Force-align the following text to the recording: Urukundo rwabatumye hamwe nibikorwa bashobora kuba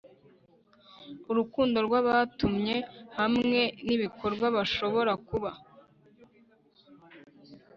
Urukundo 1.31 1.77
rwabatumye 1.87 2.75
hamwe 3.19 3.59
nibikorwa 3.85 4.45
bashobora 4.55 5.13
kuba 5.27 5.51